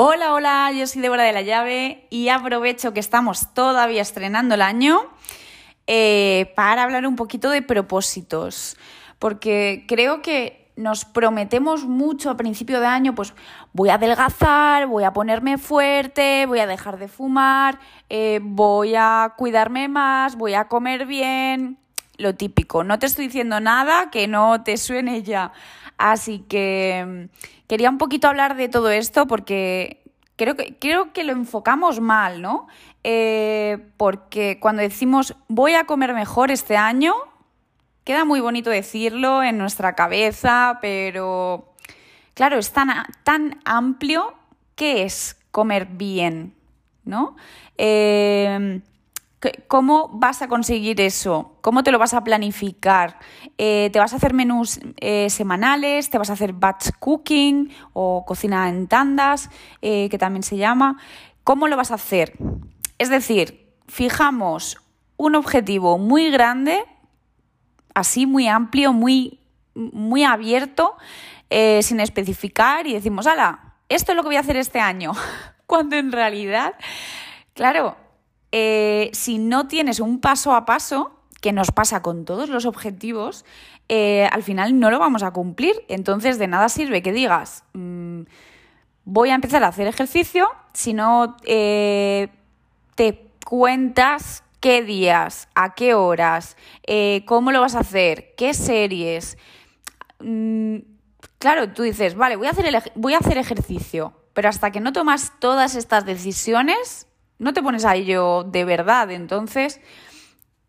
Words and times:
Hola, 0.00 0.32
hola, 0.32 0.70
yo 0.70 0.86
soy 0.86 1.02
Débora 1.02 1.24
de 1.24 1.32
la 1.32 1.42
Llave 1.42 2.06
y 2.08 2.28
aprovecho 2.28 2.94
que 2.94 3.00
estamos 3.00 3.52
todavía 3.52 4.00
estrenando 4.00 4.54
el 4.54 4.62
año 4.62 5.00
eh, 5.88 6.52
para 6.54 6.84
hablar 6.84 7.04
un 7.04 7.16
poquito 7.16 7.50
de 7.50 7.62
propósitos, 7.62 8.76
porque 9.18 9.86
creo 9.88 10.22
que 10.22 10.70
nos 10.76 11.04
prometemos 11.04 11.84
mucho 11.84 12.30
a 12.30 12.36
principio 12.36 12.78
de 12.78 12.86
año, 12.86 13.16
pues 13.16 13.34
voy 13.72 13.88
a 13.88 13.94
adelgazar, 13.94 14.86
voy 14.86 15.02
a 15.02 15.12
ponerme 15.12 15.58
fuerte, 15.58 16.46
voy 16.46 16.60
a 16.60 16.68
dejar 16.68 17.00
de 17.00 17.08
fumar, 17.08 17.80
eh, 18.08 18.38
voy 18.40 18.94
a 18.94 19.34
cuidarme 19.36 19.88
más, 19.88 20.36
voy 20.36 20.54
a 20.54 20.68
comer 20.68 21.06
bien, 21.06 21.76
lo 22.18 22.36
típico. 22.36 22.84
No 22.84 23.00
te 23.00 23.06
estoy 23.06 23.26
diciendo 23.26 23.58
nada 23.58 24.10
que 24.10 24.28
no 24.28 24.62
te 24.62 24.76
suene 24.76 25.24
ya. 25.24 25.50
Así 25.98 26.38
que 26.48 27.28
quería 27.66 27.90
un 27.90 27.98
poquito 27.98 28.28
hablar 28.28 28.56
de 28.56 28.68
todo 28.68 28.90
esto 28.90 29.26
porque 29.26 30.02
creo 30.36 30.56
que, 30.56 30.76
creo 30.78 31.12
que 31.12 31.24
lo 31.24 31.32
enfocamos 31.32 32.00
mal, 32.00 32.40
¿no? 32.40 32.68
Eh, 33.04 33.78
porque 33.96 34.58
cuando 34.60 34.82
decimos 34.82 35.34
voy 35.48 35.74
a 35.74 35.84
comer 35.84 36.14
mejor 36.14 36.50
este 36.52 36.76
año, 36.76 37.14
queda 38.04 38.24
muy 38.24 38.40
bonito 38.40 38.70
decirlo 38.70 39.42
en 39.42 39.58
nuestra 39.58 39.94
cabeza, 39.94 40.78
pero 40.80 41.74
claro, 42.34 42.58
es 42.58 42.72
tan, 42.72 42.88
tan 43.24 43.60
amplio 43.64 44.34
que 44.76 45.02
es 45.02 45.36
comer 45.50 45.86
bien, 45.86 46.54
¿no? 47.04 47.36
Eh, 47.76 48.80
¿Cómo 49.68 50.08
vas 50.08 50.42
a 50.42 50.48
conseguir 50.48 51.00
eso? 51.00 51.58
¿Cómo 51.60 51.84
te 51.84 51.92
lo 51.92 51.98
vas 52.00 52.12
a 52.12 52.24
planificar? 52.24 53.20
Eh, 53.56 53.88
¿Te 53.92 54.00
vas 54.00 54.12
a 54.12 54.16
hacer 54.16 54.34
menús 54.34 54.80
eh, 54.96 55.30
semanales? 55.30 56.10
¿Te 56.10 56.18
vas 56.18 56.30
a 56.30 56.32
hacer 56.32 56.52
batch 56.54 56.90
cooking 56.98 57.72
o 57.92 58.24
cocina 58.26 58.68
en 58.68 58.88
tandas, 58.88 59.48
eh, 59.80 60.08
que 60.10 60.18
también 60.18 60.42
se 60.42 60.56
llama? 60.56 60.98
¿Cómo 61.44 61.68
lo 61.68 61.76
vas 61.76 61.92
a 61.92 61.94
hacer? 61.94 62.36
Es 62.98 63.10
decir, 63.10 63.72
fijamos 63.86 64.78
un 65.16 65.36
objetivo 65.36 65.98
muy 65.98 66.30
grande, 66.30 66.84
así 67.94 68.26
muy 68.26 68.48
amplio, 68.48 68.92
muy, 68.92 69.38
muy 69.74 70.24
abierto, 70.24 70.96
sin 71.80 72.00
especificar 72.00 72.88
y 72.88 72.92
decimos, 72.92 73.26
ala, 73.26 73.76
esto 73.88 74.12
es 74.12 74.16
lo 74.16 74.22
que 74.22 74.30
voy 74.30 74.36
a 74.36 74.40
hacer 74.40 74.56
este 74.56 74.80
año. 74.80 75.12
Cuando 75.66 75.96
en 75.96 76.10
realidad, 76.10 76.74
claro, 77.54 77.96
eh, 78.52 79.10
si 79.12 79.38
no 79.38 79.68
tienes 79.68 80.00
un 80.00 80.20
paso 80.20 80.54
a 80.54 80.64
paso, 80.64 81.12
que 81.40 81.52
nos 81.52 81.70
pasa 81.70 82.02
con 82.02 82.24
todos 82.24 82.48
los 82.48 82.66
objetivos, 82.66 83.44
eh, 83.88 84.28
al 84.32 84.42
final 84.42 84.78
no 84.80 84.90
lo 84.90 84.98
vamos 84.98 85.22
a 85.22 85.30
cumplir. 85.30 85.84
Entonces, 85.88 86.38
de 86.38 86.48
nada 86.48 86.68
sirve 86.68 87.02
que 87.02 87.12
digas, 87.12 87.64
mm, 87.74 88.22
voy 89.04 89.30
a 89.30 89.34
empezar 89.34 89.62
a 89.62 89.68
hacer 89.68 89.86
ejercicio, 89.86 90.48
si 90.72 90.94
no 90.94 91.36
eh, 91.44 92.28
te 92.94 93.30
cuentas 93.46 94.42
qué 94.60 94.82
días, 94.82 95.48
a 95.54 95.74
qué 95.74 95.94
horas, 95.94 96.56
cómo 97.26 97.52
lo 97.52 97.60
vas 97.60 97.76
a 97.76 97.80
hacer, 97.80 98.34
qué 98.36 98.52
series. 98.54 99.38
Mm, 100.20 100.78
claro, 101.38 101.72
tú 101.72 101.82
dices, 101.82 102.14
vale, 102.14 102.36
voy 102.36 102.48
a, 102.48 102.50
hacer 102.50 102.92
voy 102.96 103.14
a 103.14 103.18
hacer 103.18 103.38
ejercicio, 103.38 104.12
pero 104.34 104.48
hasta 104.48 104.70
que 104.70 104.80
no 104.80 104.92
tomas 104.92 105.32
todas 105.38 105.74
estas 105.74 106.04
decisiones, 106.04 107.07
no 107.38 107.52
te 107.52 107.62
pones 107.62 107.84
a 107.84 107.94
ello 107.94 108.44
de 108.44 108.64
verdad. 108.64 109.10
Entonces, 109.10 109.80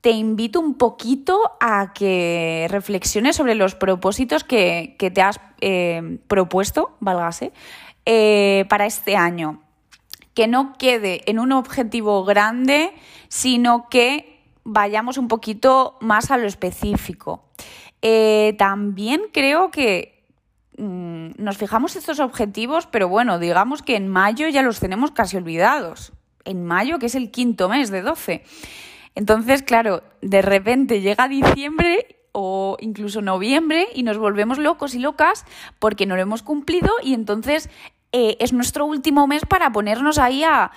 te 0.00 0.10
invito 0.10 0.60
un 0.60 0.74
poquito 0.74 1.52
a 1.60 1.92
que 1.92 2.66
reflexiones 2.70 3.36
sobre 3.36 3.54
los 3.54 3.74
propósitos 3.74 4.44
que, 4.44 4.96
te 4.98 5.22
has 5.22 5.40
eh, 5.60 6.18
propuesto, 6.28 6.96
válgase, 7.00 7.52
eh, 8.04 8.66
para 8.68 8.86
este 8.86 9.16
año. 9.16 9.62
Que 10.34 10.46
no 10.46 10.74
quede 10.78 11.22
en 11.30 11.38
un 11.38 11.52
objetivo 11.52 12.24
grande, 12.24 12.92
sino 13.28 13.88
que 13.88 14.44
vayamos 14.64 15.18
un 15.18 15.28
poquito 15.28 15.96
más 16.00 16.30
a 16.30 16.36
lo 16.36 16.46
específico. 16.46 17.44
Eh, 18.02 18.54
también 18.58 19.22
creo 19.32 19.70
que 19.70 20.24
mm, 20.76 21.30
nos 21.38 21.56
fijamos 21.56 21.96
estos 21.96 22.20
objetivos, 22.20 22.86
pero 22.86 23.08
bueno, 23.08 23.38
digamos 23.38 23.82
que 23.82 23.96
en 23.96 24.08
mayo 24.08 24.46
ya 24.48 24.62
los 24.62 24.78
tenemos 24.78 25.10
casi 25.12 25.36
olvidados 25.36 26.12
en 26.46 26.64
mayo, 26.64 26.98
que 26.98 27.06
es 27.06 27.14
el 27.14 27.30
quinto 27.30 27.68
mes 27.68 27.90
de 27.90 28.02
12. 28.02 28.42
Entonces, 29.14 29.62
claro, 29.62 30.02
de 30.22 30.42
repente 30.42 31.00
llega 31.00 31.28
diciembre 31.28 32.16
o 32.32 32.76
incluso 32.80 33.22
noviembre 33.22 33.88
y 33.94 34.02
nos 34.02 34.18
volvemos 34.18 34.58
locos 34.58 34.94
y 34.94 34.98
locas 34.98 35.46
porque 35.78 36.04
no 36.04 36.16
lo 36.16 36.22
hemos 36.22 36.42
cumplido 36.42 36.90
y 37.02 37.14
entonces 37.14 37.70
eh, 38.12 38.36
es 38.40 38.52
nuestro 38.52 38.84
último 38.84 39.26
mes 39.26 39.46
para 39.46 39.72
ponernos 39.72 40.18
ahí 40.18 40.44
a, 40.44 40.70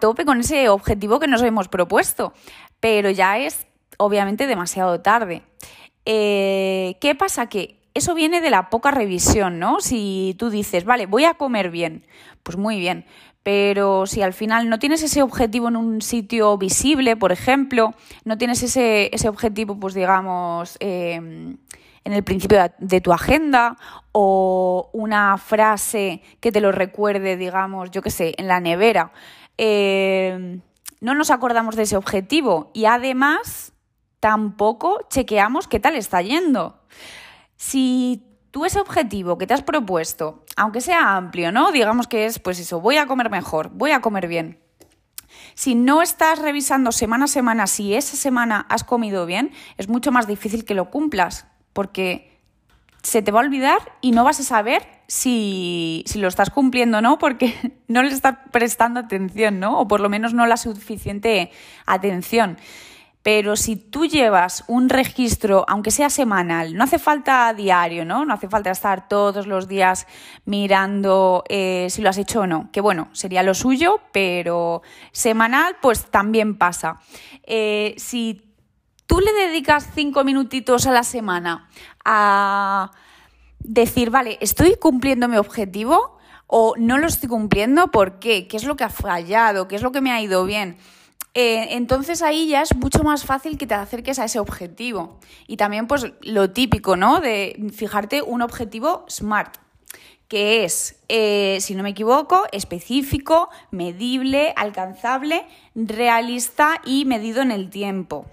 tope 0.00 0.24
con 0.24 0.40
ese 0.40 0.68
objetivo 0.68 1.18
que 1.18 1.26
nos 1.26 1.42
hemos 1.42 1.68
propuesto. 1.68 2.32
Pero 2.78 3.10
ya 3.10 3.38
es 3.38 3.66
obviamente 3.98 4.46
demasiado 4.46 5.00
tarde. 5.00 5.42
Eh, 6.04 6.96
¿Qué 7.00 7.14
pasa? 7.14 7.48
Que 7.48 7.80
eso 7.94 8.14
viene 8.14 8.40
de 8.40 8.50
la 8.50 8.70
poca 8.70 8.90
revisión, 8.92 9.58
¿no? 9.58 9.80
Si 9.80 10.36
tú 10.38 10.48
dices, 10.48 10.84
vale, 10.84 11.06
voy 11.06 11.24
a 11.24 11.34
comer 11.34 11.70
bien, 11.70 12.06
pues 12.42 12.56
muy 12.56 12.78
bien, 12.78 13.04
pero 13.42 14.06
si 14.06 14.22
al 14.22 14.32
final 14.32 14.68
no 14.68 14.78
tienes 14.78 15.02
ese 15.02 15.22
objetivo 15.22 15.68
en 15.68 15.76
un 15.76 16.02
sitio 16.02 16.58
visible, 16.58 17.16
por 17.16 17.32
ejemplo, 17.32 17.94
no 18.24 18.36
tienes 18.36 18.62
ese, 18.62 19.10
objetivo, 19.28 19.78
pues 19.78 19.94
digamos, 19.94 20.76
em, 20.80 21.56
en 22.04 22.12
el 22.12 22.22
principio 22.22 22.58
de 22.78 23.00
tu 23.00 23.12
agenda 23.12 23.76
o 24.12 24.90
una 24.92 25.38
frase 25.38 26.22
que 26.40 26.52
te 26.52 26.60
lo 26.60 26.72
recuerde, 26.72 27.36
digamos, 27.36 27.90
yo 27.90 28.02
qué 28.02 28.10
sé, 28.10 28.34
en 28.36 28.46
la 28.48 28.60
nevera, 28.60 29.12
em, 29.56 30.60
no 31.00 31.14
nos 31.14 31.30
acordamos 31.30 31.76
de 31.76 31.84
ese 31.84 31.96
objetivo 31.96 32.70
y 32.74 32.84
además 32.84 33.72
tampoco 34.20 35.00
chequeamos 35.08 35.66
qué 35.66 35.80
tal 35.80 35.96
está 35.96 36.20
yendo. 36.20 36.78
Si 37.56 38.29
tú 38.50 38.64
ese 38.64 38.80
objetivo 38.80 39.38
que 39.38 39.46
te 39.46 39.54
has 39.54 39.62
propuesto, 39.62 40.44
aunque 40.56 40.80
sea 40.80 41.16
amplio, 41.16 41.52
¿no? 41.52 41.72
Digamos 41.72 42.06
que 42.06 42.26
es, 42.26 42.38
pues 42.38 42.58
eso, 42.58 42.80
voy 42.80 42.96
a 42.96 43.06
comer 43.06 43.30
mejor, 43.30 43.70
voy 43.70 43.92
a 43.92 44.00
comer 44.00 44.28
bien. 44.28 44.58
Si 45.54 45.74
no 45.74 46.02
estás 46.02 46.38
revisando 46.38 46.92
semana 46.92 47.24
a 47.24 47.28
semana 47.28 47.66
si 47.66 47.94
esa 47.94 48.16
semana 48.16 48.66
has 48.68 48.84
comido 48.84 49.26
bien, 49.26 49.52
es 49.78 49.88
mucho 49.88 50.12
más 50.12 50.26
difícil 50.26 50.64
que 50.64 50.74
lo 50.74 50.90
cumplas, 50.90 51.46
porque 51.72 52.38
se 53.02 53.22
te 53.22 53.32
va 53.32 53.40
a 53.40 53.44
olvidar 53.44 53.78
y 54.00 54.12
no 54.12 54.24
vas 54.24 54.40
a 54.40 54.42
saber 54.42 54.86
si, 55.06 56.04
si 56.06 56.18
lo 56.18 56.28
estás 56.28 56.50
cumpliendo 56.50 56.98
o 56.98 57.00
no, 57.00 57.18
porque 57.18 57.54
no 57.88 58.02
le 58.02 58.10
estás 58.10 58.36
prestando 58.50 59.00
atención, 59.00 59.60
¿no? 59.60 59.78
O 59.78 59.88
por 59.88 60.00
lo 60.00 60.08
menos 60.08 60.34
no 60.34 60.46
la 60.46 60.56
suficiente 60.56 61.50
atención. 61.86 62.58
Pero 63.22 63.54
si 63.56 63.76
tú 63.76 64.06
llevas 64.06 64.64
un 64.66 64.88
registro, 64.88 65.66
aunque 65.68 65.90
sea 65.90 66.08
semanal, 66.08 66.74
no 66.74 66.84
hace 66.84 66.98
falta 66.98 67.52
diario, 67.52 68.06
¿no? 68.06 68.24
No 68.24 68.32
hace 68.32 68.48
falta 68.48 68.70
estar 68.70 69.08
todos 69.08 69.46
los 69.46 69.68
días 69.68 70.06
mirando 70.46 71.44
eh, 71.48 71.88
si 71.90 72.00
lo 72.00 72.08
has 72.08 72.16
hecho 72.16 72.40
o 72.40 72.46
no. 72.46 72.70
Que 72.72 72.80
bueno, 72.80 73.10
sería 73.12 73.42
lo 73.42 73.52
suyo, 73.52 74.00
pero 74.12 74.80
semanal, 75.12 75.76
pues 75.82 76.06
también 76.06 76.56
pasa. 76.56 77.00
Eh, 77.42 77.94
si 77.98 78.54
tú 79.06 79.20
le 79.20 79.32
dedicas 79.32 79.90
cinco 79.94 80.24
minutitos 80.24 80.86
a 80.86 80.92
la 80.92 81.02
semana 81.02 81.68
a 82.04 82.90
decir, 83.58 84.08
vale, 84.08 84.38
estoy 84.40 84.76
cumpliendo 84.76 85.28
mi 85.28 85.36
objetivo 85.36 86.18
o 86.46 86.74
no 86.78 86.96
lo 86.96 87.06
estoy 87.06 87.28
cumpliendo, 87.28 87.90
¿por 87.90 88.18
qué? 88.18 88.48
¿Qué 88.48 88.56
es 88.56 88.64
lo 88.64 88.76
que 88.76 88.84
ha 88.84 88.88
fallado? 88.88 89.68
¿Qué 89.68 89.76
es 89.76 89.82
lo 89.82 89.92
que 89.92 90.00
me 90.00 90.10
ha 90.10 90.22
ido 90.22 90.44
bien? 90.46 90.78
Eh, 91.34 91.76
entonces 91.76 92.22
ahí 92.22 92.48
ya 92.48 92.62
es 92.62 92.74
mucho 92.74 93.04
más 93.04 93.24
fácil 93.24 93.56
que 93.56 93.66
te 93.66 93.74
acerques 93.74 94.18
a 94.18 94.24
ese 94.24 94.38
objetivo. 94.38 95.20
Y 95.46 95.56
también 95.56 95.86
pues 95.86 96.12
lo 96.22 96.50
típico, 96.50 96.96
¿no? 96.96 97.20
De 97.20 97.70
fijarte 97.72 98.22
un 98.22 98.42
objetivo 98.42 99.04
SMART, 99.08 99.56
que 100.26 100.64
es, 100.64 100.96
eh, 101.08 101.58
si 101.60 101.74
no 101.74 101.82
me 101.82 101.90
equivoco, 101.90 102.44
específico, 102.52 103.48
medible, 103.70 104.52
alcanzable, 104.56 105.46
realista 105.74 106.80
y 106.84 107.04
medido 107.04 107.42
en 107.42 107.52
el 107.52 107.70
tiempo. 107.70 108.26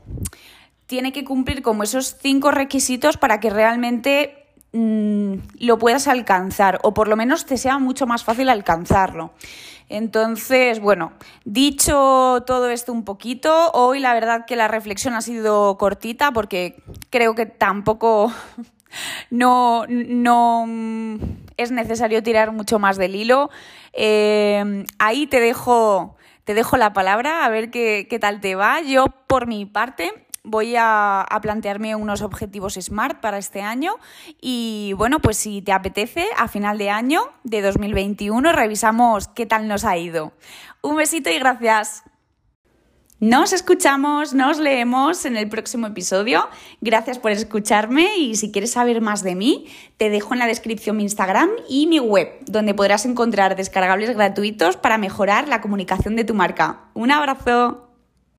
Tiene 0.88 1.12
que 1.12 1.24
cumplir 1.24 1.62
como 1.62 1.84
esos 1.84 2.18
cinco 2.20 2.52
requisitos 2.52 3.18
para 3.18 3.40
que 3.40 3.50
realmente 3.50 4.47
mm, 4.78 5.66
lo 5.66 5.78
puedas 5.78 6.08
alcanzar 6.08 6.80
o 6.84 6.94
por 6.94 7.08
lo 7.08 7.16
menos 7.16 7.46
te 7.46 7.58
sea 7.58 7.80
mucho 7.80 8.06
más 8.06 8.24
fácil 8.24 8.50
alcanzarlo. 8.50 9.32
Entonces, 9.90 10.80
bueno, 10.82 11.14
dicho 11.46 12.44
todo 12.46 12.70
esto 12.70 12.92
un 12.92 13.06
poquito, 13.06 13.72
hoy 13.72 14.00
la 14.00 14.14
verdad 14.14 14.46
que 14.46 14.58
la 14.58 14.68
reflexión 14.68 15.14
ha 15.14 15.22
sido 15.22 15.78
cortita 15.78 16.32
porque 16.32 16.76
creo 17.10 17.36
que 17.36 17.46
tampoco 17.46 18.32
no, 19.30 19.86
no 19.88 20.66
es 21.56 21.72
necesario 21.72 22.22
tirar 22.22 22.52
mucho 22.52 22.80
más 22.80 22.98
del 22.98 23.16
hilo. 23.16 23.50
Eh, 23.94 24.86
ahí 25.00 25.26
te 25.26 25.40
dejo, 25.40 26.18
te 26.44 26.54
dejo 26.54 26.76
la 26.76 26.92
palabra 26.92 27.46
a 27.46 27.50
ver 27.50 27.72
qué, 27.72 28.08
qué 28.10 28.20
tal 28.20 28.42
te 28.42 28.56
va. 28.56 28.82
Yo, 28.82 29.06
por 29.28 29.48
mi 29.48 29.66
parte, 29.66 30.27
voy 30.48 30.76
a, 30.78 31.26
plantearme 31.42 31.96
unos 31.96 32.22
objetivos 32.22 32.74
SMART 32.74 33.20
para 33.20 33.38
este 33.38 33.62
año 33.62 33.96
y 34.42 34.94
bueno, 34.98 35.20
pues 35.20 35.38
si 35.38 35.62
te 35.62 35.72
apetece, 35.72 36.26
a 36.38 36.48
final 36.48 36.78
de 36.78 36.90
año 36.90 37.22
de 37.44 37.62
2021 37.62 38.52
revisamos 38.54 39.28
qué 39.28 39.46
tal 39.46 39.68
nos 39.68 39.86
ha 39.86 39.98
ido. 39.98 40.34
Un 40.82 40.96
besito 40.96 41.30
y 41.30 41.38
gracias. 41.38 42.04
Nos 43.20 43.52
escuchamos, 43.52 44.36
nos 44.36 44.60
leemos 44.60 45.26
en 45.26 45.38
el 45.38 45.50
próximo 45.50 45.88
episodio. 45.88 46.48
Gracias 46.82 47.18
por 47.18 47.32
escucharme 47.32 48.16
y 48.18 48.36
si 48.36 48.52
quieres 48.52 48.72
saber 48.72 49.02
más 49.02 49.24
de 49.24 49.34
mí, 49.34 49.66
te 49.98 50.12
dejo 50.12 50.34
en 50.34 50.40
la 50.40 50.46
descripción 50.46 50.98
mi 50.98 51.04
Instagram 51.04 51.50
y 51.68 51.88
mi 51.88 52.00
web, 52.00 52.30
donde 52.46 52.76
podrás 52.76 53.06
encontrar 53.06 53.56
descargables 53.56 54.16
gratuitos 54.16 54.78
para 54.78 55.00
mejorar 55.00 55.48
la 55.48 55.62
comunicación 55.62 56.16
de 56.16 56.26
tu 56.26 56.36
marca. 56.36 56.92
Un 56.94 57.10
abrazo. 57.10 57.87